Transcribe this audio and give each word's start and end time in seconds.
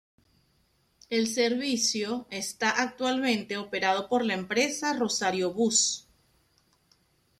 El 1.11 1.27
servicio 1.27 2.25
está 2.31 2.71
actualmente 2.81 3.57
operado 3.57 4.09
por 4.09 4.25
la 4.25 4.33
empresa 4.33 4.93
Rosario 4.93 5.53
Bus. 5.53 6.07